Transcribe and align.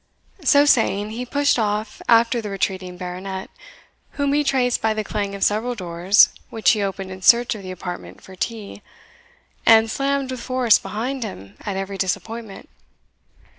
So 0.43 0.65
saying, 0.65 1.11
he 1.11 1.27
pushed 1.27 1.59
off 1.59 2.01
after 2.09 2.41
the 2.41 2.49
retreating 2.49 2.97
Baronet, 2.97 3.51
whom 4.13 4.33
he 4.33 4.43
traced 4.43 4.81
by 4.81 4.95
the 4.95 5.03
clang 5.03 5.35
of 5.35 5.43
several 5.43 5.75
doors 5.75 6.29
which 6.49 6.71
he 6.71 6.81
opened 6.81 7.11
in 7.11 7.21
search 7.21 7.53
of 7.53 7.61
the 7.61 7.69
apartment 7.69 8.19
for 8.19 8.35
tea, 8.35 8.81
and 9.63 9.91
slammed 9.91 10.31
with 10.31 10.41
force 10.41 10.79
behind 10.79 11.21
him 11.21 11.55
at 11.67 11.77
every 11.77 11.99
disappointment. 11.99 12.67